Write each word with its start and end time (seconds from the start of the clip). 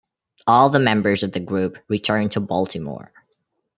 All 0.47 0.71
the 0.71 0.79
members 0.79 1.21
of 1.21 1.33
the 1.33 1.39
group 1.39 1.77
returned 1.87 2.31
to 2.31 2.39
Baltimore. 2.39 3.11